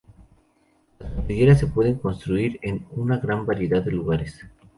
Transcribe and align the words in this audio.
Las 0.97 1.15
madrigueras 1.15 1.59
se 1.59 1.67
pueden 1.67 1.99
construir 1.99 2.57
en 2.63 2.87
una 2.89 3.17
gran 3.19 3.45
variedad 3.45 3.83
de 3.83 3.91
lugares. 3.91 4.43